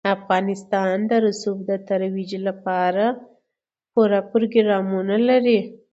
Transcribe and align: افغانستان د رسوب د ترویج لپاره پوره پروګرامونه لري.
افغانستان 0.17 0.95
د 1.09 1.11
رسوب 1.25 1.57
د 1.69 1.71
ترویج 1.87 2.31
لپاره 2.47 3.05
پوره 3.93 4.19
پروګرامونه 4.31 5.15
لري. 5.29 5.59